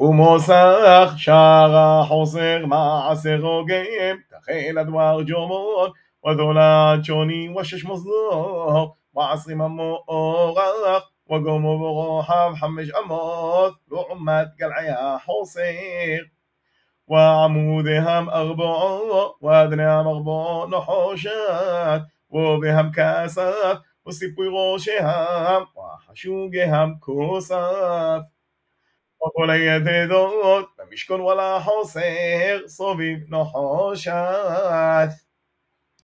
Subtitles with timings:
[0.00, 5.90] ומוסך שער חוסר מעשר הוגים, תחל הדבר ג'ומון,
[6.26, 16.22] ודולת שוני ושש מוסדות, ועשרים המוארך, וגומו ברוחב חמש אמות, לעומת גלעי החוסר.
[17.08, 18.76] وعمودهم أربع
[19.40, 28.22] وأدناهم أربع نحوشات وبهم كاسات وسيبوي غوشهم وحشوقهم كوسات
[29.25, 35.13] وكل يددود مشكون ولا حصير صبي نحوشات